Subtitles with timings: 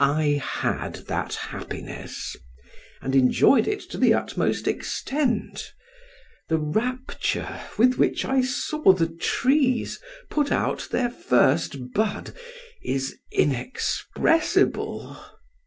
[0.00, 2.36] I had that happiness,
[3.00, 5.72] and enjoyed it to the utmost extent.
[6.50, 9.98] The rapture with which I saw the trees
[10.28, 12.34] put out their first bud,
[12.84, 15.16] is inexpressible!